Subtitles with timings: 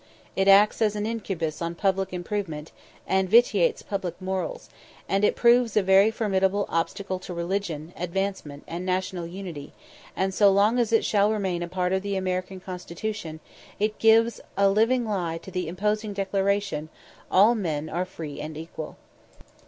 [0.35, 2.71] It acts as an incubus on public improvement,
[3.05, 4.67] and vitiates public morals;
[5.07, 9.73] and it proves a very formidable obstacle to religion, advancement, and national unity;
[10.15, 13.41] and so long as it shall remain a part of the American constitution,
[13.79, 16.89] it gives a living lie to the imposing declaration,
[17.29, 18.97] "All men are free and equal."